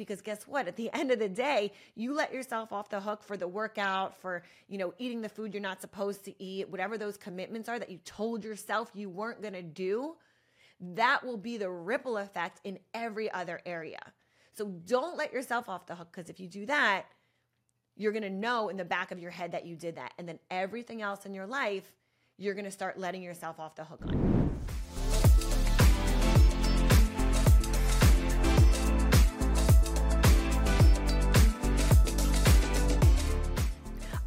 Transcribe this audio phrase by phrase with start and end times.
[0.00, 0.66] because guess what?
[0.66, 4.18] At the end of the day, you let yourself off the hook for the workout,
[4.18, 7.78] for, you know, eating the food you're not supposed to eat, whatever those commitments are
[7.78, 10.16] that you told yourself you weren't going to do.
[10.80, 14.00] That will be the ripple effect in every other area.
[14.54, 17.04] So don't let yourself off the hook because if you do that,
[17.96, 20.14] you're going to know in the back of your head that you did that.
[20.18, 21.92] And then everything else in your life,
[22.38, 24.29] you're going to start letting yourself off the hook on.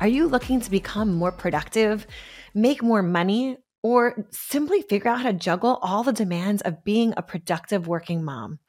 [0.03, 2.05] Are you looking to become more productive,
[2.53, 7.13] make more money, or simply figure out how to juggle all the demands of being
[7.15, 8.59] a productive working mom?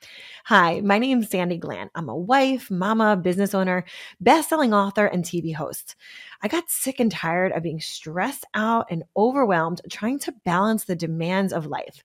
[0.45, 1.91] Hi, my name is Sandy Glandt.
[1.97, 3.84] I'm a wife, mama, business owner,
[4.20, 5.97] best-selling author, and TV host.
[6.41, 10.95] I got sick and tired of being stressed out and overwhelmed trying to balance the
[10.95, 12.05] demands of life.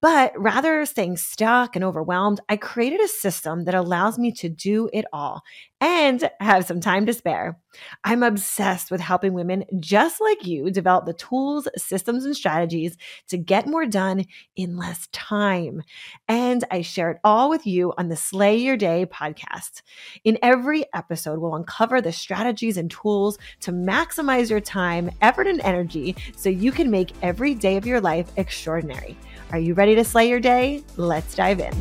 [0.00, 4.88] But rather staying stuck and overwhelmed, I created a system that allows me to do
[4.92, 5.42] it all
[5.80, 7.58] and have some time to spare.
[8.04, 12.96] I'm obsessed with helping women just like you develop the tools, systems, and strategies
[13.28, 15.82] to get more done in less time.
[16.28, 19.82] And I share it all with you on the Slay Your Day podcast.
[20.22, 25.60] In every episode, we'll uncover the strategies and tools to maximize your time, effort, and
[25.60, 29.16] energy so you can make every day of your life extraordinary.
[29.50, 30.82] Are you ready to slay your day?
[30.96, 31.72] Let's dive in.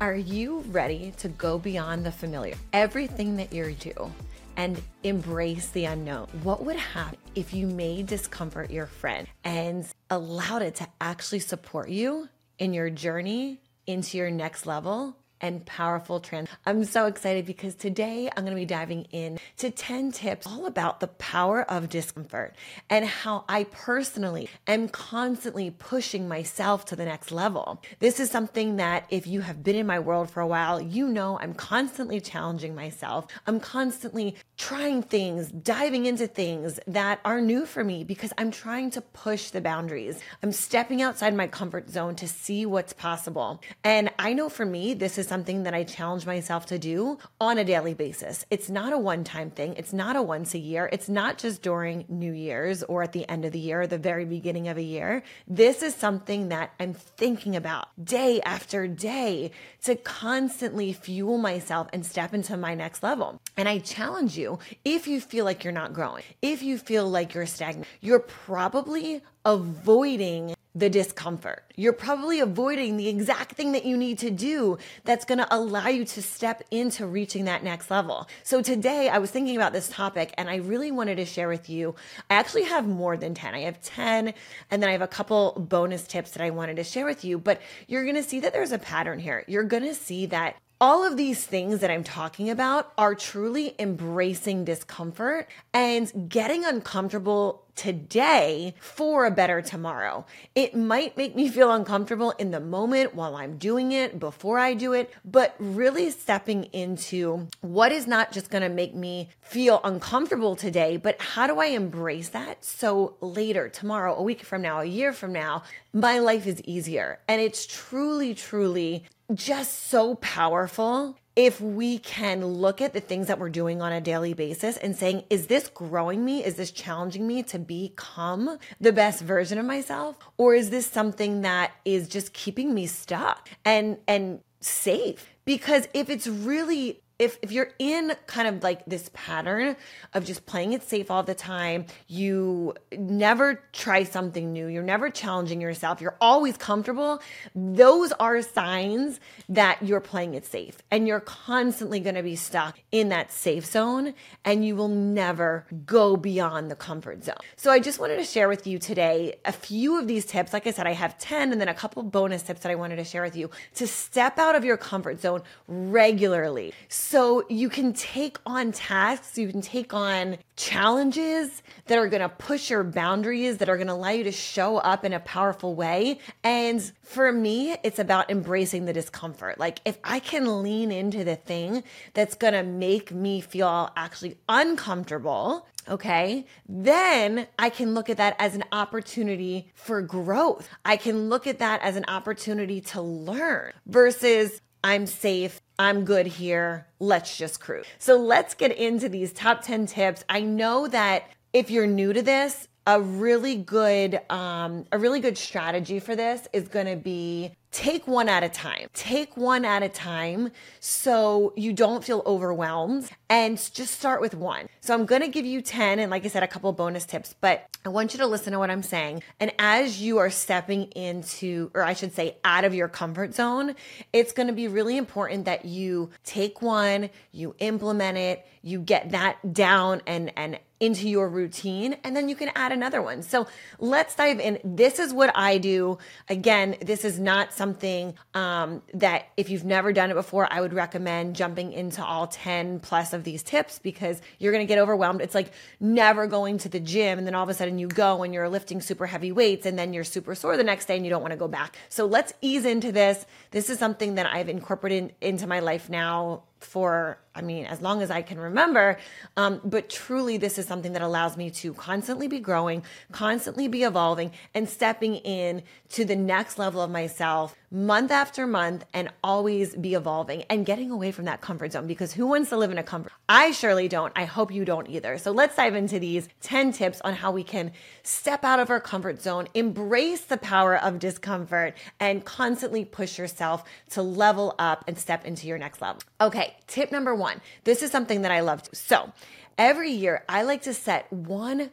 [0.00, 2.54] Are you ready to go beyond the familiar?
[2.72, 4.10] Everything that you're due
[4.56, 6.28] and embrace the unknown.
[6.42, 11.90] What would happen if you made discomfort your friend and allowed it to actually support
[11.90, 16.48] you in your journey into your next level and powerful trans.
[16.66, 20.66] I'm so excited because today I'm going to be diving in to 10 tips all
[20.66, 22.54] about the power of discomfort
[22.90, 27.82] and how I personally am constantly pushing myself to the next level.
[27.98, 31.08] This is something that if you have been in my world for a while, you
[31.08, 33.26] know I'm constantly challenging myself.
[33.46, 38.90] I'm constantly trying things, diving into things that are new for me because I'm trying
[38.92, 40.18] to push the boundaries.
[40.42, 43.62] I'm stepping outside my comfort zone to see what's possible.
[43.84, 47.58] And I know for me, this is something that I challenge myself to do on
[47.58, 48.46] a daily basis.
[48.50, 51.62] It's not a one time thing, it's not a once a year, it's not just
[51.62, 54.76] during New Year's or at the end of the year or the very beginning of
[54.76, 55.22] a year.
[55.46, 59.50] This is something that I'm thinking about day after day
[59.84, 63.40] to constantly fuel myself and step into my next level.
[63.56, 67.34] And I challenge you if you feel like you're not growing, if you feel like
[67.34, 71.64] you're stagnant, you're probably avoiding the discomfort.
[71.76, 75.88] You're probably avoiding the exact thing that you need to do that's going to allow
[75.88, 78.28] you to step into reaching that next level.
[78.42, 81.68] So today I was thinking about this topic and I really wanted to share with
[81.68, 81.94] you.
[82.30, 83.54] I actually have more than 10.
[83.54, 84.34] I have 10
[84.70, 87.38] and then I have a couple bonus tips that I wanted to share with you,
[87.38, 89.44] but you're going to see that there's a pattern here.
[89.48, 93.74] You're going to see that all of these things that I'm talking about are truly
[93.78, 100.24] embracing discomfort and getting uncomfortable today for a better tomorrow.
[100.54, 104.74] It might make me feel uncomfortable in the moment while I'm doing it, before I
[104.74, 109.80] do it, but really stepping into what is not just going to make me feel
[109.84, 114.80] uncomfortable today, but how do I embrace that so later, tomorrow, a week from now,
[114.80, 115.62] a year from now,
[115.92, 117.20] my life is easier.
[117.28, 123.38] And it's truly, truly just so powerful if we can look at the things that
[123.38, 126.44] we're doing on a daily basis and saying, is this growing me?
[126.44, 130.16] Is this challenging me to become the best version of myself?
[130.36, 135.28] Or is this something that is just keeping me stuck and, and safe?
[135.44, 139.76] Because if it's really if if you're in kind of like this pattern
[140.14, 145.10] of just playing it safe all the time, you never try something new, you're never
[145.10, 147.20] challenging yourself, you're always comfortable,
[147.56, 149.18] those are signs
[149.48, 153.66] that you're playing it safe and you're constantly going to be stuck in that safe
[153.66, 154.14] zone
[154.44, 157.34] and you will never go beyond the comfort zone.
[157.56, 160.52] So I just wanted to share with you today a few of these tips.
[160.52, 162.96] Like I said, I have 10 and then a couple bonus tips that I wanted
[162.96, 167.07] to share with you to step out of your comfort zone regularly so
[167.48, 172.70] you can take on tasks, you can take on challenges that are going to push
[172.70, 176.18] your boundaries, that are going to allow you to show up in a powerful way.
[176.44, 179.58] And for me, it's about embracing the discomfort.
[179.58, 181.84] Like if I can lean into the thing
[182.14, 188.36] that's going to make me feel actually uncomfortable, okay, then I can look at that
[188.38, 190.68] as an opportunity for growth.
[190.84, 195.60] I can look at that as an opportunity to learn versus I'm safe.
[195.78, 196.86] I'm good here.
[196.98, 197.86] Let's just cruise.
[197.98, 200.24] So let's get into these top 10 tips.
[200.28, 205.36] I know that if you're new to this, a really good um, a really good
[205.36, 208.88] strategy for this is going to be take one at a time.
[208.94, 210.50] Take one at a time
[210.80, 214.68] so you don't feel overwhelmed and just start with one.
[214.80, 217.34] So I'm going to give you 10 and like I said a couple bonus tips,
[217.40, 219.22] but I want you to listen to what I'm saying.
[219.38, 223.74] And as you are stepping into or I should say out of your comfort zone,
[224.12, 229.10] it's going to be really important that you take one, you implement it, you get
[229.10, 233.22] that down and and into your routine and then you can add another one.
[233.22, 233.46] So
[233.78, 234.58] let's dive in.
[234.62, 235.98] This is what I do.
[236.28, 240.72] Again, this is not something um, that if you've never done it before, I would
[240.72, 245.20] recommend jumping into all 10 plus of these tips because you're going to get overwhelmed.
[245.20, 248.22] It's like never going to the gym and then all of a sudden you go
[248.22, 251.04] and you're lifting super heavy weights and then you're super sore the next day and
[251.04, 251.76] you don't want to go back.
[251.88, 253.26] So let's ease into this.
[253.50, 258.02] This is something that I've incorporated into my life now for I mean, as long
[258.02, 258.98] as I can remember.
[259.36, 262.82] Um, but truly, this is something that allows me to constantly be growing,
[263.12, 268.84] constantly be evolving, and stepping in to the next level of myself month after month
[268.92, 272.56] and always be evolving and getting away from that comfort zone because who wants to
[272.56, 273.12] live in a comfort?
[273.28, 274.12] I surely don't.
[274.16, 275.18] I hope you don't either.
[275.18, 277.72] So let's dive into these 10 tips on how we can
[278.02, 283.64] step out of our comfort zone, embrace the power of discomfort, and constantly push yourself
[283.90, 286.02] to level up and step into your next level.
[286.20, 287.40] Okay, tip number one.
[287.64, 288.62] This is something that I love.
[288.72, 289.12] So
[289.58, 291.70] every year I like to set one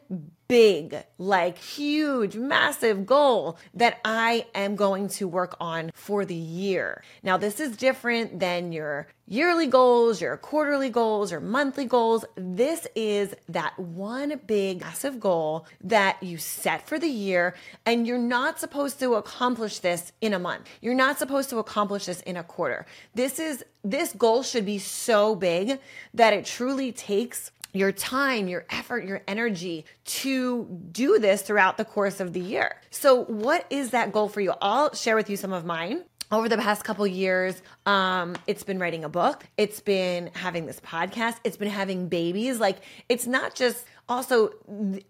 [0.48, 7.02] big, like huge, massive goal that I am going to work on for the year.
[7.22, 12.24] Now, this is different than your yearly goals, your quarterly goals, your monthly goals.
[12.36, 17.54] This is that one big, massive goal that you set for the year,
[17.84, 20.68] and you're not supposed to accomplish this in a month.
[20.80, 22.86] You're not supposed to accomplish this in a quarter.
[23.14, 25.78] This is this goal should be so big
[26.12, 31.84] that it truly takes your time, your effort, your energy to do this throughout the
[31.84, 32.76] course of the year.
[32.90, 34.54] So, what is that goal for you?
[34.60, 36.04] I'll share with you some of mine.
[36.32, 39.46] Over the past couple years um it's been writing a book.
[39.56, 41.36] It's been having this podcast.
[41.44, 42.58] It's been having babies.
[42.58, 42.78] Like
[43.08, 44.50] it's not just also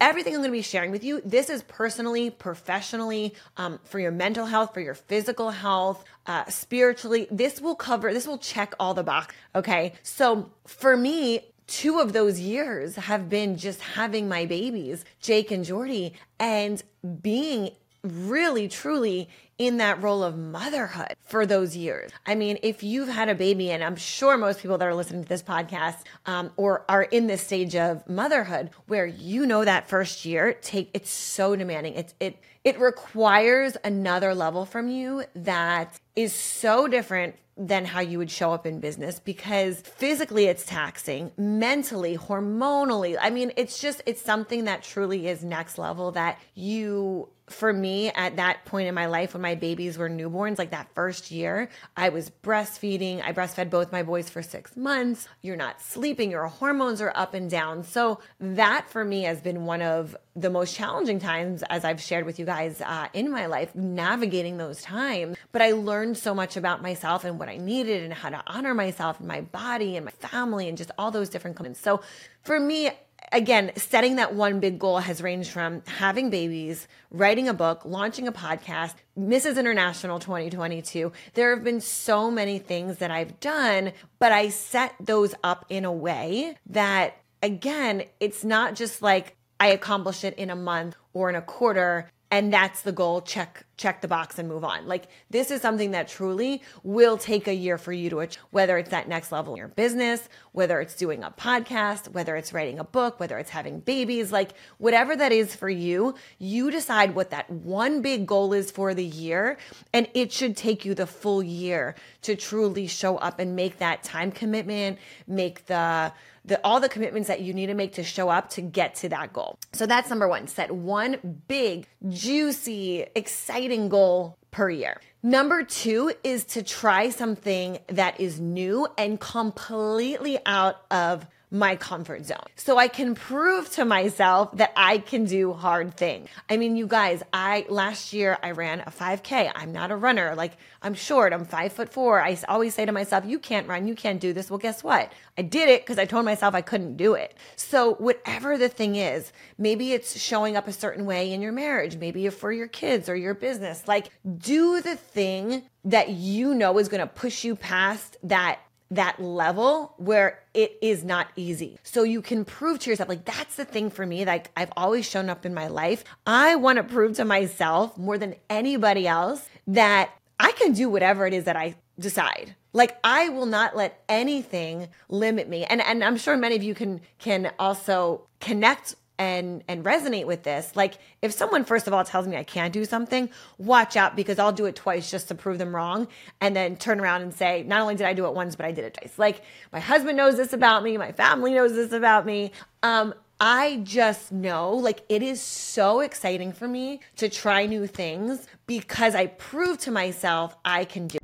[0.01, 4.11] everything i'm going to be sharing with you this is personally professionally um, for your
[4.11, 8.95] mental health for your physical health uh, spiritually this will cover this will check all
[8.95, 9.95] the box okay?
[10.03, 15.65] So for me two of those years have been just having my babies, Jake and
[15.65, 16.83] Jordy, and
[17.23, 17.71] being
[18.03, 19.29] really truly
[19.59, 22.11] in that role of motherhood for those years.
[22.27, 25.23] I mean, if you've had a baby, and I'm sure most people that are listening
[25.23, 29.89] to this podcast um, or are in this stage of motherhood, where you know that
[29.89, 31.95] first year take it's so demanding.
[31.95, 38.19] It's it it requires another level from you that is so different than how you
[38.19, 43.17] would show up in business because physically it's taxing, mentally, hormonally.
[43.19, 48.11] I mean, it's just, it's something that truly is next level that you for me
[48.11, 51.69] at that point in my life when my babies were newborns, like that first year,
[51.97, 53.23] I was breastfeeding.
[53.23, 55.29] I breastfed both my boys for six months.
[55.43, 57.85] You're not sleeping, your hormones are up and down.
[57.85, 62.27] So, that for me has been one of the most challenging times, as I've shared
[62.27, 65.37] with you guys uh, in my life, navigating those times.
[65.53, 68.75] But I learned so much about myself and what I needed and how to honor
[68.75, 71.81] myself and my body and my family and just all those different components.
[71.81, 72.03] So,
[72.43, 72.91] for me,
[73.33, 78.29] again, setting that one big goal has ranged from having babies, writing a book, launching
[78.29, 79.59] a podcast, Mrs.
[79.59, 81.13] International 2022.
[81.35, 85.85] There have been so many things that I've done, but I set those up in
[85.85, 91.29] a way that, again, it's not just like I accomplished it in a month or
[91.31, 95.09] in a quarter and that's the goal check check the box and move on like
[95.31, 99.09] this is something that truly will take a year for you to whether it's that
[99.09, 103.21] next level in your business whether it's doing a podcast whether it's writing a book
[103.21, 108.01] whether it's having babies like whatever that is for you you decide what that one
[108.01, 109.59] big goal is for the year
[109.93, 114.03] and it should take you the full year to truly show up and make that
[114.03, 116.13] time commitment make the
[116.47, 119.09] the all the commitments that you need to make to show up to get to
[119.09, 119.59] that goal.
[119.73, 120.47] So that's number 1.
[120.47, 125.01] Set one big, juicy, exciting goal per year.
[125.23, 132.27] Number 2 is to try something that is new and completely out of my comfort
[132.27, 132.47] zone.
[132.57, 136.29] So I can prove to myself that I can do hard things.
[136.51, 139.53] I mean, you guys, I last year I ran a 5K.
[139.55, 140.35] I'm not a runner.
[140.35, 141.33] Like I'm short.
[141.33, 142.21] I'm five foot four.
[142.21, 143.87] I always say to myself, you can't run.
[143.87, 144.51] You can't do this.
[144.51, 145.13] Well, guess what?
[145.39, 147.37] I did it because I told myself I couldn't do it.
[147.55, 151.97] So whatever the thing is, maybe it's showing up a certain way in your marriage.
[151.97, 153.87] Maybe for your kids or your business.
[153.87, 158.59] Like do the thing that you know is going to push you past that
[158.91, 161.79] that level where it is not easy.
[161.83, 164.25] So you can prove to yourself, like, that's the thing for me.
[164.25, 166.05] Like, I've always shown up in my life.
[166.27, 171.27] I want to prove to myself more than anybody else that I can do whatever
[171.27, 172.55] it is that I decide.
[172.73, 175.65] Like I will not let anything limit me.
[175.65, 180.43] And and I'm sure many of you can can also connect and and resonate with
[180.43, 184.15] this like if someone first of all tells me i can't do something watch out
[184.15, 186.07] because i'll do it twice just to prove them wrong
[186.41, 188.73] and then turn around and say not only did i do it once but i
[188.73, 189.43] did it twice like
[189.73, 194.33] my husband knows this about me my family knows this about me um I just
[194.33, 199.77] know like it is so exciting for me to try new things because I prove
[199.81, 201.19] to myself I can do.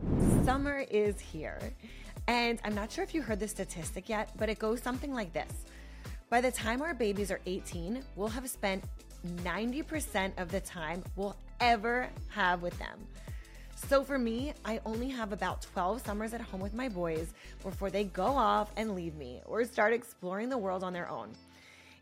[0.44, 1.58] Summer is here.
[2.28, 5.32] And I'm not sure if you heard the statistic yet, but it goes something like
[5.32, 5.50] this.
[6.32, 8.84] By the time our babies are 18, we'll have spent
[9.44, 13.06] 90% of the time we'll ever have with them.
[13.74, 17.90] So for me, I only have about 12 summers at home with my boys before
[17.90, 21.32] they go off and leave me or start exploring the world on their own.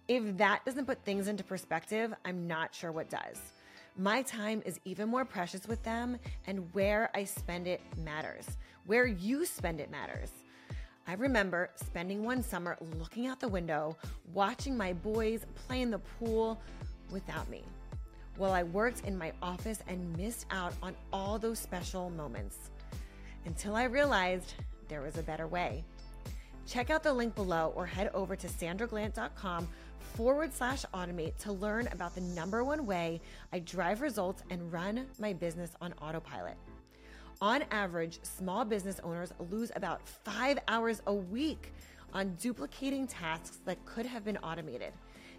[0.06, 3.40] If that doesn't put things into perspective, I'm not sure what does.
[3.96, 8.46] My time is even more precious with them, and where I spend it matters.
[8.86, 10.30] Where you spend it matters.
[11.10, 13.96] I remember spending one summer looking out the window,
[14.32, 16.62] watching my boys play in the pool
[17.10, 17.64] without me,
[18.36, 22.70] while I worked in my office and missed out on all those special moments.
[23.44, 24.54] Until I realized
[24.86, 25.84] there was a better way.
[26.64, 29.66] Check out the link below or head over to sandraglandt.com
[30.14, 33.20] forward slash automate to learn about the number one way
[33.52, 36.56] I drive results and run my business on autopilot.
[37.42, 41.72] On average, small business owners lose about five hours a week
[42.12, 44.92] on duplicating tasks that could have been automated.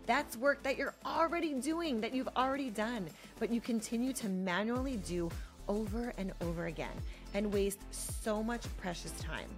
[0.08, 4.98] That's work that you're already doing, that you've already done, but you continue to manually
[4.98, 5.30] do
[5.68, 6.90] over and over again
[7.36, 9.50] and waste so much precious time.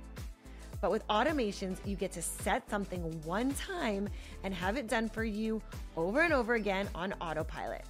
[0.82, 4.10] But with automations, you get to set something one time
[4.44, 5.62] and have it done for you
[5.96, 7.86] over and over again on autopilot,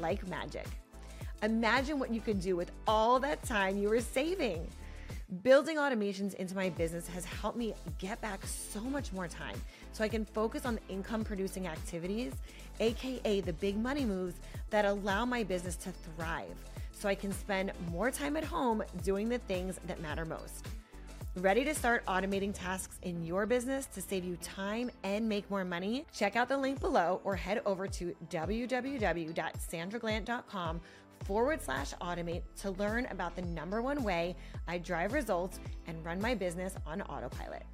[0.00, 0.66] like magic.
[1.42, 4.64] Imagine what you could do with all that time you were saving.
[5.42, 9.56] Building automations into my business has helped me get back so much more time
[9.92, 12.32] so I can focus on income producing activities,
[12.78, 14.36] aka the big money moves
[14.70, 16.56] that allow my business to thrive
[16.92, 20.68] so I can spend more time at home doing the things that matter most.
[21.36, 25.64] Ready to start automating tasks in your business to save you time and make more
[25.64, 26.04] money?
[26.14, 30.80] Check out the link below or head over to www.sandraglandt.com
[31.24, 34.36] forward slash automate to learn about the number one way
[34.68, 37.64] I drive results and run my business on autopilot.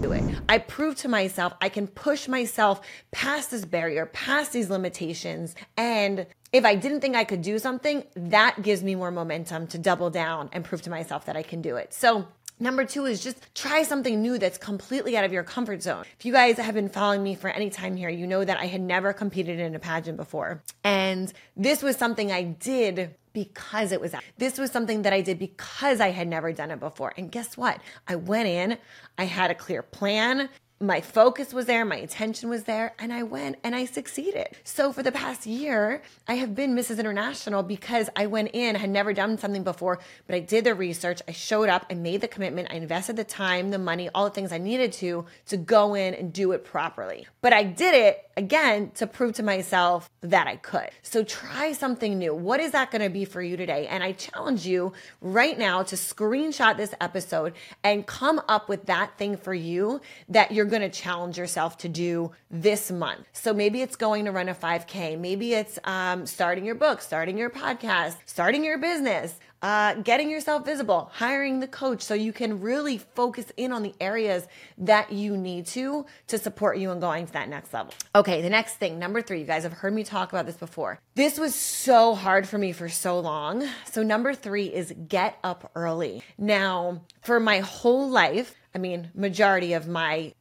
[0.00, 0.22] Do it.
[0.48, 5.54] I prove to myself I can push myself past this barrier, past these limitations.
[5.76, 9.78] And if I didn't think I could do something, that gives me more momentum to
[9.78, 11.92] double down and prove to myself that I can do it.
[11.94, 12.26] So
[12.60, 16.04] Number two is just try something new that's completely out of your comfort zone.
[16.18, 18.66] If you guys have been following me for any time here, you know that I
[18.66, 20.62] had never competed in a pageant before.
[20.82, 24.24] And this was something I did because it was out.
[24.38, 27.14] This was something that I did because I had never done it before.
[27.16, 27.80] And guess what?
[28.08, 28.78] I went in,
[29.16, 30.48] I had a clear plan
[30.80, 34.48] my focus was there, my attention was there, and I went and I succeeded.
[34.62, 36.98] So for the past year, I have been Mrs.
[36.98, 41.20] International because I went in, had never done something before, but I did the research,
[41.26, 44.30] I showed up, I made the commitment, I invested the time, the money, all the
[44.30, 47.26] things I needed to to go in and do it properly.
[47.40, 50.90] But I did it again to prove to myself that I could.
[51.02, 52.32] So try something new.
[52.34, 53.88] What is that going to be for you today?
[53.88, 59.18] And I challenge you right now to screenshot this episode and come up with that
[59.18, 63.26] thing for you that you're going to challenge yourself to do this month.
[63.32, 65.18] So maybe it's going to run a 5K.
[65.18, 70.64] Maybe it's um, starting your book, starting your podcast, starting your business uh, getting yourself
[70.64, 74.46] visible, hiring the coach so you can really focus in on the areas
[74.78, 77.92] that you need to to support you in going to that next level.
[78.14, 81.00] Okay, the next thing, number three, you guys have heard me talk about this before.
[81.14, 83.66] This was so hard for me for so long.
[83.90, 86.22] So, number three is get up early.
[86.36, 90.34] Now, for my whole life, I mean, majority of my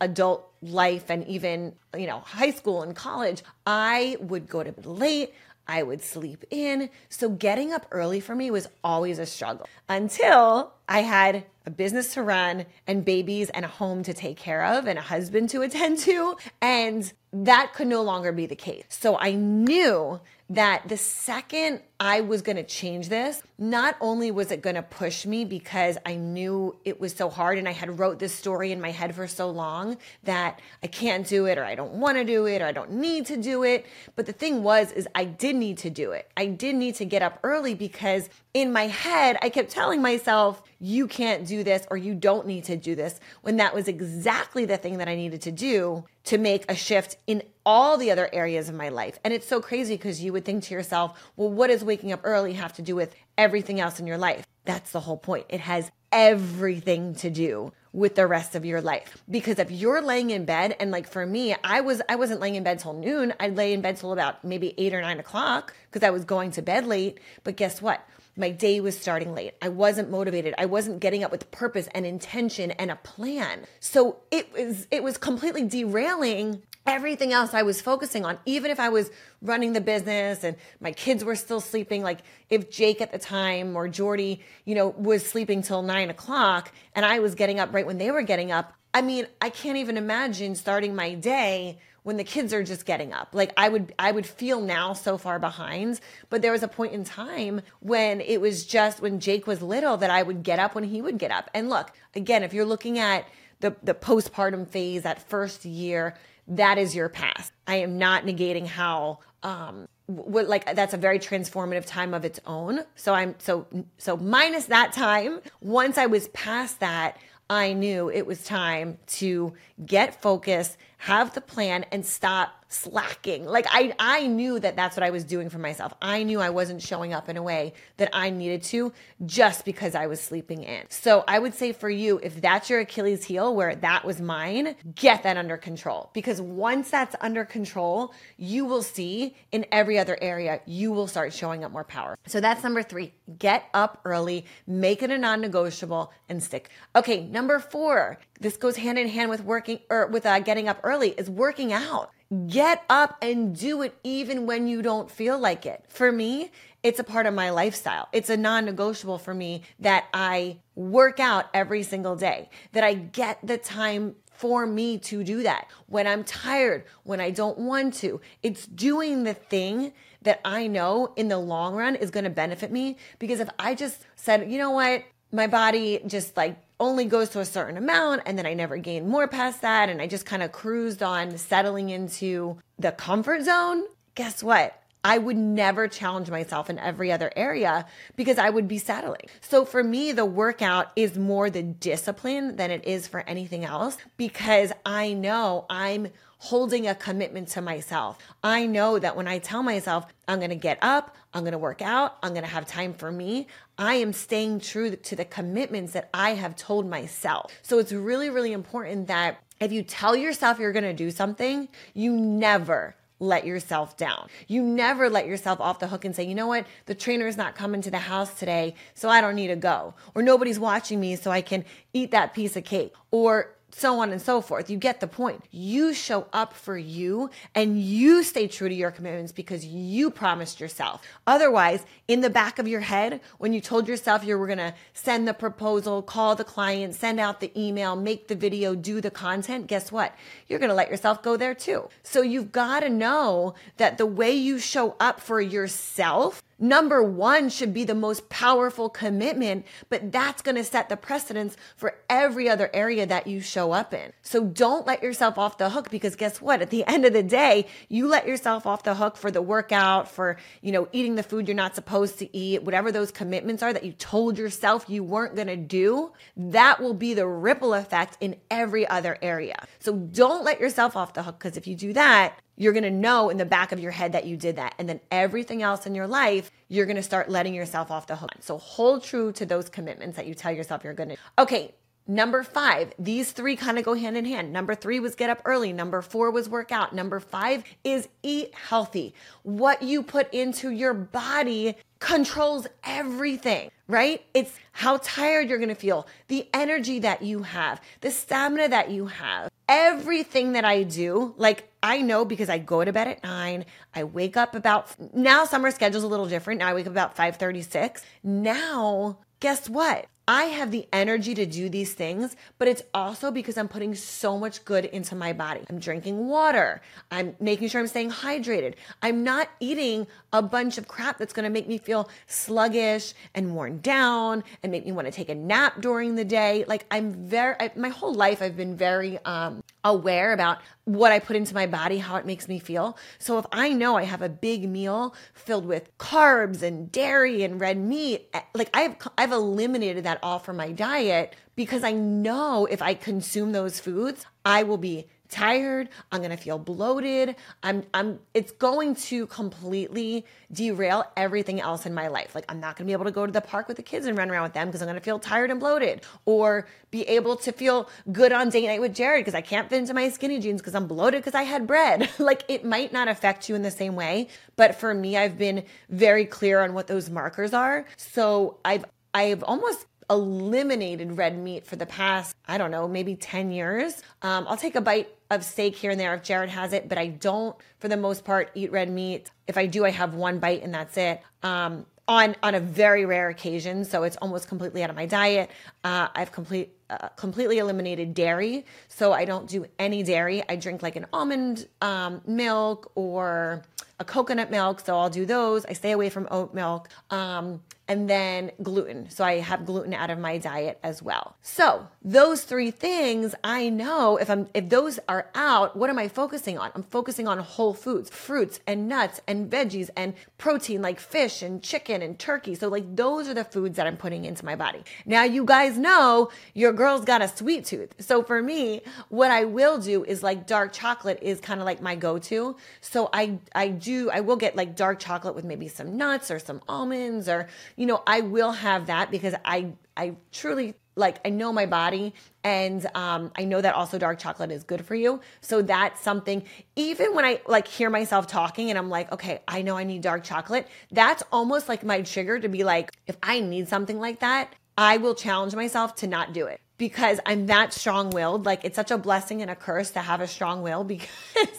[0.00, 4.86] adult life and even, you know, high school and college, I would go to bed
[4.86, 5.34] late.
[5.66, 6.90] I would sleep in.
[7.08, 12.14] So getting up early for me was always a struggle until I had a business
[12.14, 15.62] to run and babies and a home to take care of and a husband to
[15.62, 16.36] attend to.
[16.60, 18.84] And that could no longer be the case.
[18.88, 20.20] So I knew
[20.54, 24.82] that the second I was going to change this, not only was it going to
[24.82, 28.72] push me because I knew it was so hard and I had wrote this story
[28.72, 32.18] in my head for so long that I can't do it or I don't want
[32.18, 35.08] to do it or I don't need to do it, but the thing was is
[35.14, 36.30] I did need to do it.
[36.36, 40.62] I did need to get up early because in my head I kept telling myself
[40.78, 44.64] you can't do this or you don't need to do this when that was exactly
[44.64, 48.28] the thing that I needed to do to make a shift in all the other
[48.32, 49.18] areas of my life.
[49.24, 52.20] And it's so crazy because you would think to yourself, well, what does waking up
[52.24, 54.46] early have to do with everything else in your life?
[54.64, 55.46] That's the whole point.
[55.48, 59.22] It has everything to do with the rest of your life.
[59.30, 62.56] Because if you're laying in bed, and like for me, I was I wasn't laying
[62.56, 63.34] in bed till noon.
[63.38, 66.50] I'd lay in bed till about maybe eight or nine o'clock because I was going
[66.52, 67.20] to bed late.
[67.44, 68.06] But guess what?
[68.36, 69.54] My day was starting late.
[69.62, 70.54] I wasn't motivated.
[70.58, 73.60] I wasn't getting up with purpose and intention and a plan.
[73.78, 78.78] So it was it was completely derailing everything else I was focusing on, even if
[78.78, 79.10] I was
[79.40, 83.76] running the business and my kids were still sleeping, like if Jake at the time
[83.76, 87.86] or Jordy, you know, was sleeping till nine o'clock and I was getting up right
[87.86, 88.74] when they were getting up.
[88.92, 93.12] I mean, I can't even imagine starting my day when the kids are just getting
[93.12, 93.30] up.
[93.32, 96.00] Like I would I would feel now so far behind,
[96.30, 99.96] but there was a point in time when it was just when Jake was little
[99.96, 101.50] that I would get up when he would get up.
[101.54, 103.26] And look, again, if you're looking at
[103.60, 106.14] the the postpartum phase, that first year,
[106.48, 107.52] that is your past.
[107.66, 112.40] I am not negating how um what like that's a very transformative time of its
[112.46, 112.80] own.
[112.94, 113.66] So I'm so
[113.98, 117.16] so minus that time, once I was past that,
[117.48, 123.46] I knew it was time to get focused, have the plan and stop slacking.
[123.46, 125.94] Like I I knew that that's what I was doing for myself.
[126.02, 128.92] I knew I wasn't showing up in a way that I needed to
[129.24, 130.84] just because I was sleeping in.
[130.90, 134.76] So I would say for you if that's your Achilles heel where that was mine,
[134.94, 140.18] get that under control because once that's under control, you will see in every other
[140.20, 142.18] area you will start showing up more power.
[142.26, 143.12] So that's number 3.
[143.38, 146.70] Get up early, make it a non-negotiable and stick.
[146.96, 148.18] Okay, number 4.
[148.40, 151.72] This goes hand in hand with working or with uh, getting up early is working
[151.72, 152.10] out.
[152.46, 155.84] Get up and do it even when you don't feel like it.
[155.88, 156.50] For me,
[156.82, 158.08] it's a part of my lifestyle.
[158.12, 162.94] It's a non negotiable for me that I work out every single day, that I
[162.94, 165.68] get the time for me to do that.
[165.86, 171.12] When I'm tired, when I don't want to, it's doing the thing that I know
[171.16, 172.96] in the long run is going to benefit me.
[173.18, 177.40] Because if I just said, you know what, my body just like only goes to
[177.40, 180.42] a certain amount and then I never gained more past that and I just kind
[180.42, 183.84] of cruised on settling into the comfort zone,
[184.14, 184.80] guess what?
[185.04, 187.84] I would never challenge myself in every other area
[188.16, 189.26] because I would be settling.
[189.42, 193.98] So for me, the workout is more the discipline than it is for anything else
[194.16, 196.08] because I know I'm
[196.44, 198.18] holding a commitment to myself.
[198.42, 201.58] I know that when I tell myself, I'm going to get up, I'm going to
[201.58, 203.46] work out, I'm going to have time for me,
[203.78, 207.50] I am staying true to the commitments that I have told myself.
[207.62, 211.66] So it's really, really important that if you tell yourself you're going to do something,
[211.94, 214.28] you never let yourself down.
[214.46, 217.38] You never let yourself off the hook and say, you know what, the trainer is
[217.38, 219.94] not coming to the house today, so I don't need to go.
[220.14, 222.92] Or nobody's watching me, so I can eat that piece of cake.
[223.10, 224.70] Or so on and so forth.
[224.70, 225.44] You get the point.
[225.50, 230.60] You show up for you and you stay true to your commitments because you promised
[230.60, 231.02] yourself.
[231.26, 234.74] Otherwise, in the back of your head, when you told yourself you were going to
[234.92, 239.10] send the proposal, call the client, send out the email, make the video, do the
[239.10, 240.14] content, guess what?
[240.48, 241.88] You're going to let yourself go there too.
[242.02, 247.48] So you've got to know that the way you show up for yourself Number one
[247.48, 252.48] should be the most powerful commitment, but that's going to set the precedence for every
[252.48, 254.12] other area that you show up in.
[254.22, 256.62] So don't let yourself off the hook because guess what?
[256.62, 260.08] At the end of the day, you let yourself off the hook for the workout,
[260.08, 263.72] for, you know, eating the food you're not supposed to eat, whatever those commitments are
[263.72, 268.16] that you told yourself you weren't going to do, that will be the ripple effect
[268.20, 269.66] in every other area.
[269.80, 272.90] So don't let yourself off the hook because if you do that, you're going to
[272.90, 274.74] know in the back of your head that you did that.
[274.78, 278.16] And then everything else in your life, you're going to start letting yourself off the
[278.16, 278.30] hook.
[278.40, 281.16] So hold true to those commitments that you tell yourself you're going to.
[281.38, 281.74] Okay.
[282.06, 284.52] Number five, these three kind of go hand in hand.
[284.52, 285.72] Number three was get up early.
[285.72, 286.94] Number four was work out.
[286.94, 289.14] Number five is eat healthy.
[289.42, 294.22] What you put into your body controls everything, right?
[294.34, 299.06] It's how tired you're gonna feel, the energy that you have, the stamina that you
[299.06, 299.50] have.
[299.66, 303.64] Everything that I do, like I know because I go to bed at nine,
[303.94, 306.58] I wake up about now summer schedule's a little different.
[306.58, 308.04] Now I wake up about 536.
[308.22, 310.04] Now, guess what?
[310.26, 314.38] I have the energy to do these things, but it's also because I'm putting so
[314.38, 315.60] much good into my body.
[315.68, 316.80] I'm drinking water.
[317.10, 318.74] I'm making sure I'm staying hydrated.
[319.02, 323.54] I'm not eating a bunch of crap that's going to make me feel sluggish and
[323.54, 326.64] worn down and make me want to take a nap during the day.
[326.66, 331.18] Like I'm very I, my whole life I've been very um aware about what I
[331.18, 332.96] put into my body, how it makes me feel.
[333.18, 337.60] So if I know I have a big meal filled with carbs and dairy and
[337.60, 342.66] red meat, eh, like I've I've eliminated that all from my diet because I know
[342.66, 347.34] if I consume those foods, I will be tired, I'm going to feel bloated.
[347.62, 352.34] I'm I'm it's going to completely derail everything else in my life.
[352.34, 354.06] Like I'm not going to be able to go to the park with the kids
[354.06, 357.02] and run around with them because I'm going to feel tired and bloated or be
[357.02, 360.08] able to feel good on date night with Jared because I can't fit into my
[360.08, 362.08] skinny jeans because I'm bloated because I had bread.
[362.20, 365.64] like it might not affect you in the same way, but for me I've been
[365.90, 367.86] very clear on what those markers are.
[367.96, 373.50] So I've I've almost eliminated red meat for the past, I don't know, maybe 10
[373.50, 374.02] years.
[374.22, 376.98] Um, I'll take a bite of steak here and there if Jared has it, but
[376.98, 379.30] I don't, for the most part, eat red meat.
[379.46, 381.20] If I do, I have one bite and that's it.
[381.42, 385.50] Um, on on a very rare occasion, so it's almost completely out of my diet.
[385.82, 390.42] Uh, I've complete uh, completely eliminated dairy, so I don't do any dairy.
[390.48, 393.62] I drink like an almond um, milk or
[393.98, 395.64] a coconut milk, so I'll do those.
[395.64, 396.88] I stay away from oat milk.
[397.10, 399.10] Um, and then gluten.
[399.10, 401.36] So I have gluten out of my diet as well.
[401.42, 406.08] So those three things, I know if I'm if those are out, what am I
[406.08, 406.70] focusing on?
[406.74, 411.62] I'm focusing on whole foods, fruits and nuts and veggies and protein like fish and
[411.62, 412.54] chicken and turkey.
[412.54, 414.82] So like those are the foods that I'm putting into my body.
[415.04, 417.94] Now you guys know your girl's got a sweet tooth.
[417.98, 421.82] So for me, what I will do is like dark chocolate is kind of like
[421.82, 422.56] my go-to.
[422.80, 426.38] So I I do I will get like dark chocolate with maybe some nuts or
[426.38, 431.30] some almonds or you know, I will have that because I I truly like I
[431.30, 435.20] know my body and um, I know that also dark chocolate is good for you.
[435.40, 436.44] So that's something
[436.76, 440.02] even when I like hear myself talking and I'm like, okay, I know I need
[440.02, 440.68] dark chocolate.
[440.92, 444.98] That's almost like my trigger to be like, if I need something like that, I
[444.98, 448.46] will challenge myself to not do it because I'm that strong willed.
[448.46, 451.08] Like it's such a blessing and a curse to have a strong will because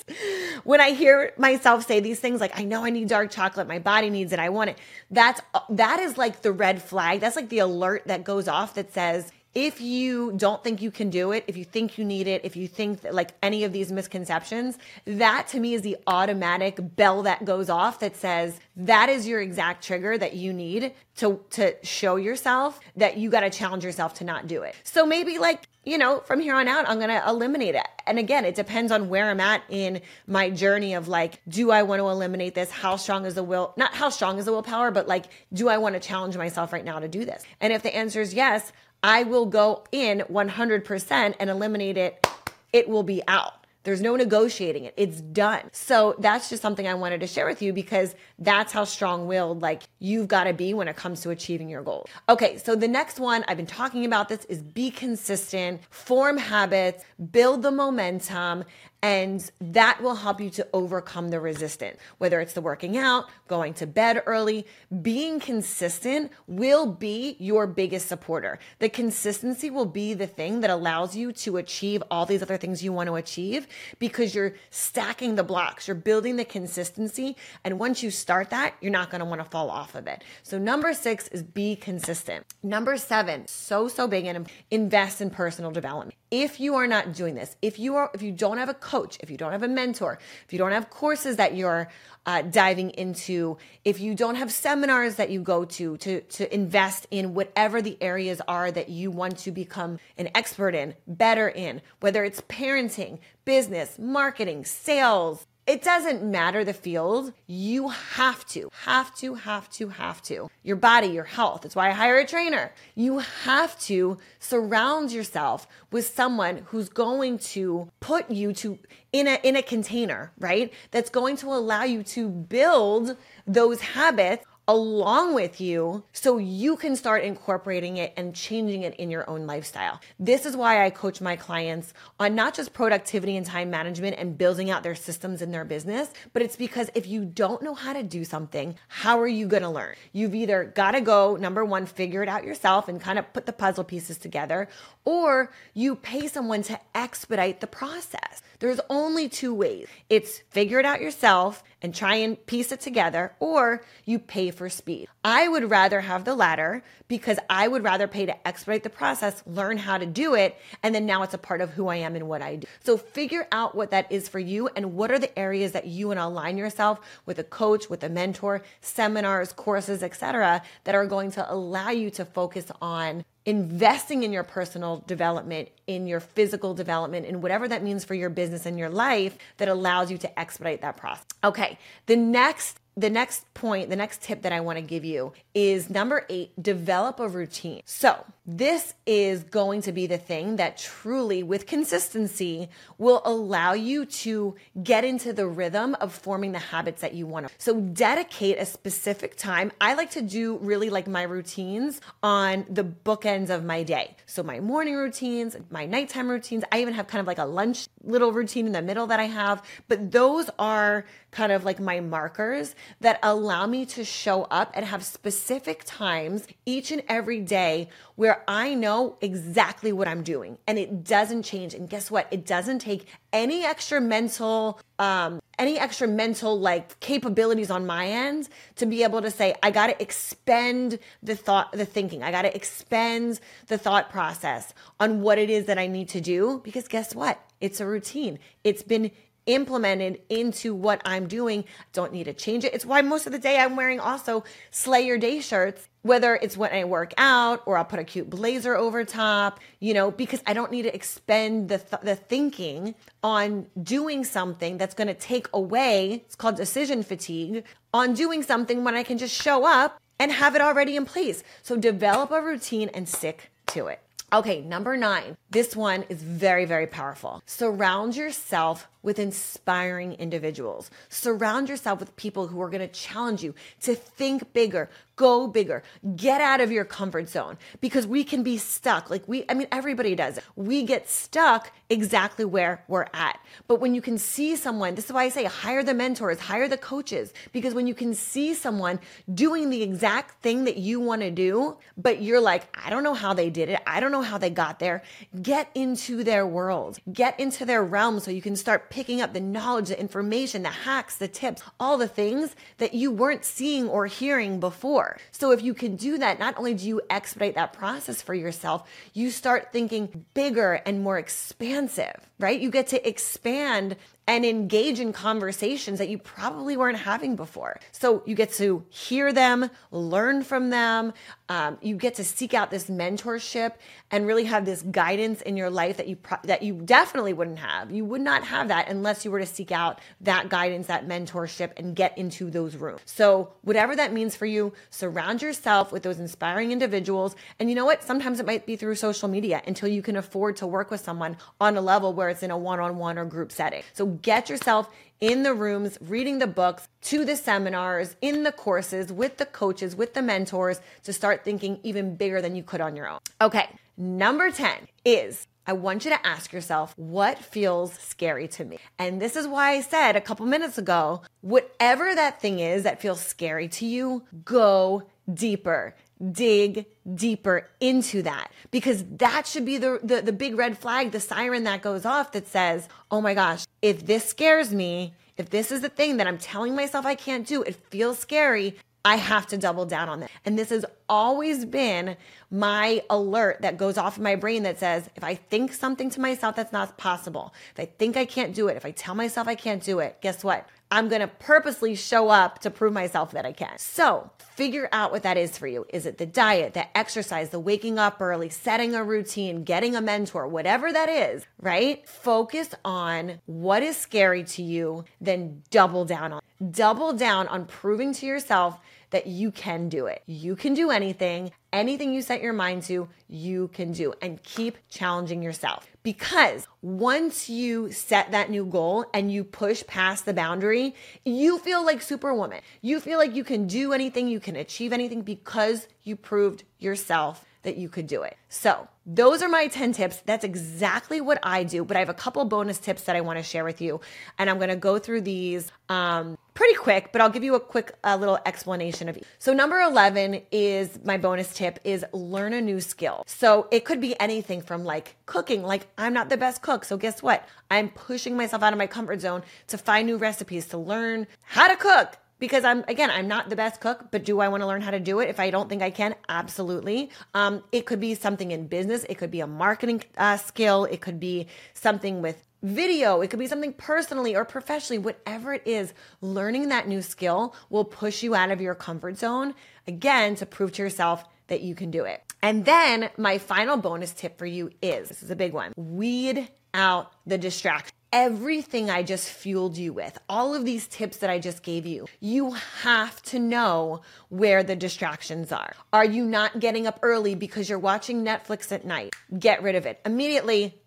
[0.63, 3.79] when I hear myself say these things, like I know I need dark chocolate, my
[3.79, 4.77] body needs it, I want it.
[5.09, 7.21] That's that is like the red flag.
[7.21, 11.09] That's like the alert that goes off that says if you don't think you can
[11.09, 13.71] do it, if you think you need it, if you think that like any of
[13.71, 19.07] these misconceptions, that to me is the automatic bell that goes off that says that
[19.07, 23.49] is your exact trigger that you need to to show yourself that you got to
[23.49, 24.75] challenge yourself to not do it.
[24.83, 27.85] So maybe like you know, from here on out, I'm going to eliminate it.
[28.07, 31.83] And again, it depends on where I'm at in my journey of like, do I
[31.83, 32.71] want to eliminate this?
[32.71, 33.73] How strong is the will?
[33.77, 36.83] Not how strong is the willpower, but like, do I want to challenge myself right
[36.83, 37.43] now to do this?
[37.61, 38.73] And if the answer is yes,
[39.05, 42.27] I will go in 100% and eliminate it.
[42.73, 43.53] It will be out.
[43.83, 44.95] There's no negotiating it.
[44.97, 45.69] It's done.
[45.73, 49.61] So that's just something I wanted to share with you because that's how strong willed
[49.61, 52.09] like you've got to be when it comes to achieving your goals.
[52.29, 52.57] Okay.
[52.57, 57.61] So the next one I've been talking about this is be consistent, form habits, build
[57.61, 58.63] the momentum,
[59.05, 61.99] and that will help you to overcome the resistance.
[62.17, 64.65] Whether it's the working out, going to bed early,
[65.03, 68.57] being consistent will be your biggest supporter.
[68.79, 72.83] The consistency will be the thing that allows you to achieve all these other things
[72.83, 73.67] you want to achieve
[73.99, 77.37] because you're stacking the blocks, you're building the consistency.
[77.63, 80.23] And once you start that, you're not going to want to fall off of it.
[80.41, 82.47] So, number six is be consistent.
[82.63, 86.15] Number seven, so, so big and invest in personal development.
[86.37, 89.17] If you are not doing this, if you are, if you don't have a coach,
[89.21, 91.87] if you don't have a mentor, if you don't have courses that you're
[92.25, 97.07] uh, diving into, if you don't have seminars that you go to to to invest
[97.09, 101.81] in whatever the areas are that you want to become an expert in, better in,
[102.01, 107.33] whether it's parenting, business, marketing, sales, it doesn't matter the field.
[107.47, 110.49] You have to, have to, have to, have to.
[110.63, 111.61] Your body, your health.
[111.61, 112.71] That's why I hire a trainer.
[112.93, 118.77] You have to surround yourself with someone who's going to put you to
[119.11, 120.71] in a in a container, right?
[120.91, 126.95] That's going to allow you to build those habits along with you so you can
[126.95, 129.99] start incorporating it and changing it in your own lifestyle.
[130.19, 134.37] This is why I coach my clients on not just productivity and time management and
[134.37, 137.93] building out their systems in their business, but it's because if you don't know how
[137.93, 139.95] to do something, how are you going to learn?
[140.13, 143.45] You've either got to go, number one, figure it out yourself and kind of put
[143.45, 144.67] the puzzle pieces together,
[145.03, 148.41] or you pay someone to expedite the process.
[148.59, 153.31] There's only two ways it's figure it out yourself and try and piece it together,
[153.39, 155.07] or you pay for speed.
[155.23, 159.43] I would rather have the latter because I would rather pay to expedite the process,
[159.45, 162.15] learn how to do it, and then now it's a part of who I am
[162.15, 162.67] and what I do.
[162.83, 166.07] So figure out what that is for you and what are the areas that you
[166.07, 171.05] want to align yourself with a coach, with a mentor, seminars, courses, etc., that are
[171.05, 176.73] going to allow you to focus on investing in your personal development, in your physical
[176.73, 180.39] development, in whatever that means for your business and your life that allows you to
[180.39, 181.25] expedite that process.
[181.43, 181.77] Okay,
[182.07, 185.89] the next the next point, the next tip that I want to give you is
[185.89, 187.81] number eight, develop a routine.
[187.85, 194.05] So, this is going to be the thing that truly, with consistency, will allow you
[194.05, 197.53] to get into the rhythm of forming the habits that you want to.
[197.57, 199.73] So, dedicate a specific time.
[199.81, 204.15] I like to do really like my routines on the bookends of my day.
[204.25, 206.63] So, my morning routines, my nighttime routines.
[206.71, 209.25] I even have kind of like a lunch little routine in the middle that I
[209.25, 214.71] have, but those are kind of like my markers that allow me to show up
[214.73, 220.57] and have specific times each and every day where I know exactly what I'm doing
[220.67, 221.73] and it doesn't change.
[221.73, 222.27] And guess what?
[222.31, 228.49] It doesn't take any extra mental, um, any extra mental like capabilities on my end
[228.75, 232.23] to be able to say, I got to expend the thought, the thinking.
[232.23, 236.21] I got to expend the thought process on what it is that I need to
[236.21, 237.39] do because guess what?
[237.61, 238.39] It's a routine.
[238.63, 239.11] It's been
[239.45, 241.65] implemented into what I'm doing.
[241.93, 242.73] Don't need to change it.
[242.73, 246.57] It's why most of the day I'm wearing also slay your day shirts, whether it's
[246.57, 250.41] when I work out or I'll put a cute blazer over top, you know, because
[250.45, 255.13] I don't need to expend the th- the thinking on doing something that's going to
[255.13, 259.99] take away, it's called decision fatigue, on doing something when I can just show up
[260.19, 261.43] and have it already in place.
[261.61, 264.01] So develop a routine and stick to it.
[264.33, 265.37] Okay, number nine.
[265.51, 267.41] This one is very, very powerful.
[267.45, 270.89] Surround yourself with inspiring individuals.
[271.07, 275.83] Surround yourself with people who are going to challenge you to think bigger, go bigger,
[276.15, 279.09] get out of your comfort zone because we can be stuck.
[279.09, 280.43] Like we, I mean, everybody does it.
[280.55, 283.39] We get stuck exactly where we're at.
[283.67, 286.67] But when you can see someone, this is why I say hire the mentors, hire
[286.67, 288.99] the coaches, because when you can see someone
[289.31, 293.13] doing the exact thing that you want to do, but you're like, I don't know
[293.13, 293.79] how they did it.
[293.85, 295.03] I don't know how they got there.
[295.41, 299.41] Get into their world, get into their realm so you can start picking up the
[299.41, 304.05] knowledge, the information, the hacks, the tips, all the things that you weren't seeing or
[304.05, 305.17] hearing before.
[305.31, 308.89] So if you can do that, not only do you expedite that process for yourself,
[309.11, 312.57] you start thinking bigger and more expansive, right?
[312.57, 317.79] You get to expand and engage in conversations that you probably weren't having before.
[317.91, 321.13] So you get to hear them, learn from them.
[321.47, 323.73] Um, you get to seek out this mentorship
[324.15, 327.59] and really have this guidance in your life that you pro- that you definitely wouldn't
[327.59, 327.91] have.
[327.91, 331.73] You would not have that unless you were to seek out that guidance, that mentorship,
[331.75, 333.01] and get into those rooms.
[333.03, 337.35] So whatever that means for you, surround yourself with those inspiring individuals.
[337.59, 338.03] And you know what?
[338.03, 341.35] Sometimes it might be through social media until you can afford to work with someone
[341.59, 343.83] on a level where it's in a one-on-one or group setting.
[343.91, 344.89] So get yourself
[345.21, 349.95] in the rooms, reading the books, to the seminars, in the courses, with the coaches,
[349.95, 353.19] with the mentors to start thinking even bigger than you could on your own.
[353.39, 358.77] Okay, number 10 is I want you to ask yourself what feels scary to me.
[358.99, 363.01] And this is why I said a couple minutes ago whatever that thing is that
[363.01, 365.03] feels scary to you, go
[365.33, 365.95] deeper
[366.31, 371.19] dig deeper into that because that should be the, the, the big red flag, the
[371.19, 375.71] siren that goes off that says, oh my gosh, if this scares me, if this
[375.71, 378.77] is the thing that I'm telling myself I can't do, it feels scary.
[379.05, 380.31] I have to double down on that.
[380.43, 382.17] And this has always been
[382.49, 386.19] my alert that goes off in my brain that says, if I think something to
[386.19, 389.47] myself that's not possible, if I think I can't do it, if I tell myself
[389.47, 390.67] I can't do it, guess what?
[390.91, 393.77] I'm to purposely show up to prove myself that I can.
[393.77, 395.85] So figure out what that is for you.
[395.89, 400.01] Is it the diet, the exercise, the waking up early, setting a routine, getting a
[400.01, 402.07] mentor, whatever that is, right?
[402.07, 406.41] Focus on what is scary to you, then double down on.
[406.71, 408.79] Double down on proving to yourself
[409.11, 410.23] that you can do it.
[410.25, 411.51] You can do anything.
[411.73, 414.13] Anything you set your mind to, you can do.
[414.21, 415.87] And keep challenging yourself.
[416.03, 421.85] Because once you set that new goal and you push past the boundary, you feel
[421.85, 422.61] like Superwoman.
[422.81, 427.43] You feel like you can do anything, you can achieve anything because you proved yourself
[427.63, 428.37] that you could do it.
[428.47, 430.21] So, those are my 10 tips.
[430.25, 433.37] That's exactly what I do, but I have a couple bonus tips that I want
[433.37, 434.01] to share with you.
[434.39, 437.59] And I'm going to go through these um, pretty quick, but I'll give you a
[437.59, 439.23] quick uh, little explanation of each.
[439.37, 443.23] So number 11 is my bonus tip is learn a new skill.
[443.27, 446.83] So it could be anything from like cooking, like I'm not the best cook.
[446.85, 447.47] So guess what?
[447.69, 451.67] I'm pushing myself out of my comfort zone to find new recipes, to learn how
[451.67, 454.67] to cook because I'm again I'm not the best cook, but do I want to
[454.67, 456.15] learn how to do it if I don't think I can?
[456.29, 457.09] Absolutely.
[457.33, 459.05] Um, it could be something in business.
[459.09, 460.85] It could be a marketing uh, skill.
[460.85, 463.21] It could be something with video.
[463.21, 464.97] It could be something personally or professionally.
[464.97, 469.53] Whatever it is, learning that new skill will push you out of your comfort zone
[469.87, 472.23] again to prove to yourself that you can do it.
[472.41, 476.49] And then my final bonus tip for you is this is a big one weed
[476.73, 481.37] out the distraction everything I just fueled you with, all of these tips that I
[481.37, 482.51] just gave you, you
[482.83, 485.73] have to know where the distractions are.
[485.91, 489.13] Are you not getting up early because you're watching Netflix at night?
[489.37, 490.79] Get rid of it immediately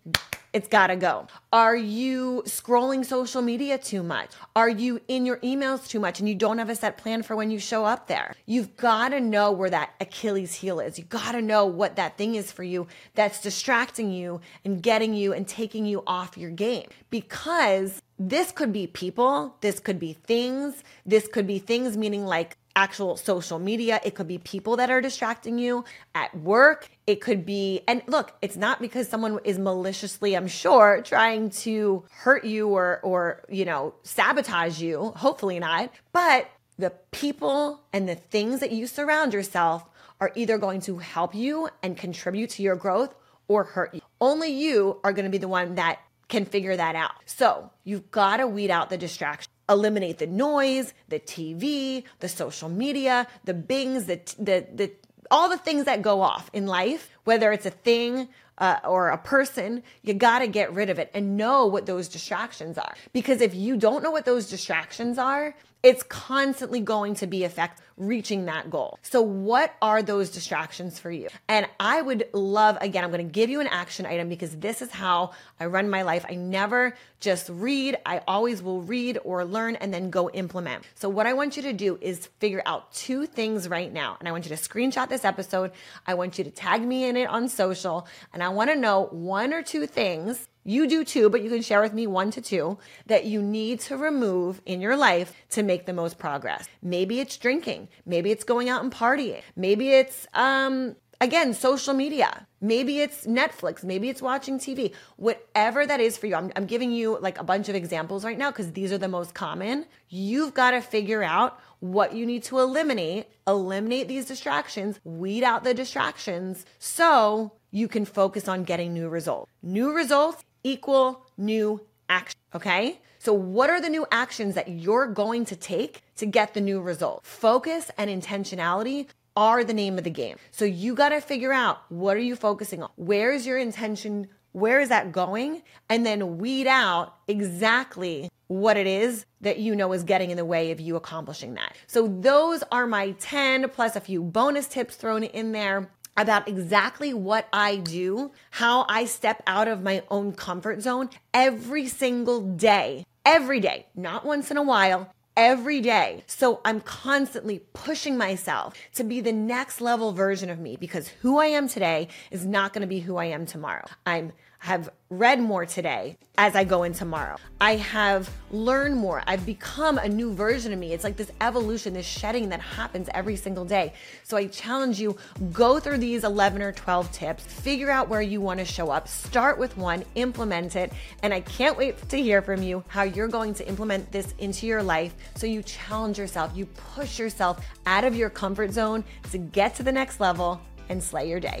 [0.51, 1.27] it's gotta go.
[1.53, 4.31] Are you scrolling social media too much?
[4.55, 7.35] Are you in your emails too much and you don't have a set plan for
[7.35, 8.33] when you show up there?
[8.45, 10.97] You've gotta know where that Achilles heel is.
[10.97, 15.33] You gotta know what that thing is for you that's distracting you and getting you
[15.33, 20.83] and taking you off your game because this could be people, this could be things,
[21.05, 23.99] this could be things meaning like actual social media.
[24.05, 25.83] It could be people that are distracting you
[26.15, 26.89] at work.
[27.05, 32.05] It could be, and look, it's not because someone is maliciously, I'm sure, trying to
[32.09, 35.11] hurt you or, or, you know, sabotage you.
[35.17, 35.91] Hopefully not.
[36.13, 39.83] But the people and the things that you surround yourself
[40.21, 43.13] are either going to help you and contribute to your growth
[43.49, 44.01] or hurt you.
[44.21, 47.11] Only you are going to be the one that can figure that out.
[47.25, 52.69] So you've got to weed out the distraction eliminate the noise, the TV, the social
[52.69, 54.91] media, the bings, the, the, the,
[55.31, 58.27] all the things that go off in life, whether it's a thing
[58.57, 62.07] uh, or a person, you got to get rid of it and know what those
[62.07, 62.93] distractions are.
[63.13, 67.81] Because if you don't know what those distractions are, it's constantly going to be affect
[67.95, 68.97] reaching that goal.
[69.01, 71.27] So what are those distractions for you?
[71.47, 74.81] And I would love again, I'm going to give you an action item because this
[74.81, 76.25] is how I run my life.
[76.27, 77.97] I never just read.
[78.05, 80.85] I always will read or learn and then go implement.
[80.95, 84.15] So what I want you to do is figure out two things right now.
[84.19, 85.71] And I want you to screenshot this episode.
[86.07, 89.07] I want you to tag me in it on social and I want to know
[89.11, 92.41] one or two things you do too, but you can share with me one to
[92.41, 92.77] two
[93.07, 96.67] that you need to remove in your life to make the most progress.
[96.83, 97.89] Maybe it's drinking.
[98.05, 99.41] Maybe it's going out and partying.
[99.55, 102.45] Maybe it's, um, again, social media.
[102.61, 103.83] Maybe it's Netflix.
[103.83, 104.93] Maybe it's watching TV.
[105.15, 106.35] Whatever that is for you.
[106.35, 109.07] I'm, I'm giving you like a bunch of examples right now because these are the
[109.07, 109.87] most common.
[110.07, 115.63] You've got to figure out what you need to eliminate, eliminate these distractions, weed out
[115.63, 119.51] the distractions so you can focus on getting new results.
[119.61, 122.39] New results equal new action.
[122.53, 122.99] Okay.
[123.21, 126.79] So, what are the new actions that you're going to take to get the new
[126.81, 127.25] result?
[127.25, 130.37] Focus and intentionality are the name of the game.
[130.51, 132.89] So, you got to figure out what are you focusing on?
[132.95, 134.29] Where is your intention?
[134.53, 135.63] Where is that going?
[135.89, 140.45] And then weed out exactly what it is that you know is getting in the
[140.45, 141.75] way of you accomplishing that.
[141.87, 147.13] So, those are my 10 plus a few bonus tips thrown in there about exactly
[147.13, 153.05] what I do, how I step out of my own comfort zone every single day,
[153.25, 156.23] every day, not once in a while, every day.
[156.27, 161.39] So I'm constantly pushing myself to be the next level version of me because who
[161.39, 163.85] I am today is not going to be who I am tomorrow.
[164.05, 167.37] I'm have read more today as I go in tomorrow.
[167.59, 169.23] I have learned more.
[169.25, 170.93] I've become a new version of me.
[170.93, 173.93] It's like this evolution, this shedding that happens every single day.
[174.23, 175.17] So I challenge you
[175.51, 179.07] go through these 11 or 12 tips, figure out where you want to show up,
[179.07, 180.91] start with one, implement it,
[181.23, 184.67] and I can't wait to hear from you how you're going to implement this into
[184.67, 189.37] your life so you challenge yourself, you push yourself out of your comfort zone to
[189.37, 191.47] get to the next level and slay your day.